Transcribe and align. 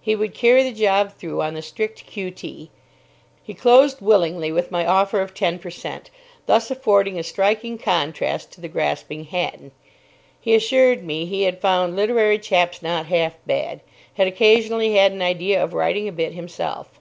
He 0.00 0.14
would 0.14 0.32
carry 0.32 0.62
the 0.62 0.70
job 0.70 1.12
through 1.12 1.42
on 1.42 1.54
the 1.54 1.60
strict 1.60 2.06
Q.T. 2.06 2.70
He 3.42 3.52
closely 3.54 4.06
willingly 4.06 4.52
with 4.52 4.70
my 4.70 4.86
offer 4.86 5.20
of 5.20 5.34
ten 5.34 5.58
per 5.58 5.70
cent, 5.70 6.08
thus 6.46 6.70
affording 6.70 7.18
a 7.18 7.24
striking 7.24 7.78
contrast 7.78 8.52
to 8.52 8.60
the 8.60 8.68
grasping 8.68 9.24
Hatton. 9.24 9.72
He 10.40 10.54
assured 10.54 11.02
me 11.02 11.24
he 11.26 11.42
had 11.42 11.60
found 11.60 11.96
literary 11.96 12.38
chaps 12.38 12.80
not 12.80 13.06
half 13.06 13.34
bad. 13.44 13.80
Had 14.14 14.28
occasionally 14.28 14.94
had 14.94 15.10
an 15.10 15.20
idea 15.20 15.60
of 15.60 15.74
writing 15.74 16.06
a 16.06 16.12
bit 16.12 16.32
himself. 16.32 17.00